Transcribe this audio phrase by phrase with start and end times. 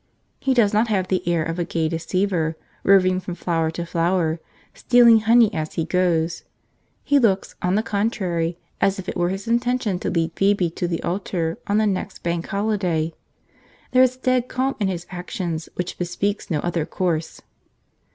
[0.39, 4.39] He does not have the air of a gay deceiver roving from flower to flower,
[4.73, 6.43] stealing honey as he goes;
[7.03, 10.87] he looks, on the contrary, as if it were his intention to lead Phoebe to
[10.87, 13.13] the altar on the next bank holiday;
[13.91, 17.41] there is a dead calm in his actions which bespeaks no other course.